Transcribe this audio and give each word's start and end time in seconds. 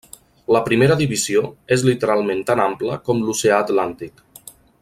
La 0.55 0.61
primera 0.69 0.95
divisió 1.01 1.43
és 1.77 1.85
literalment 1.89 2.43
tan 2.51 2.65
ampla 2.67 2.99
com 3.11 3.25
l'Oceà 3.27 3.63
Atlàntic. 3.67 4.29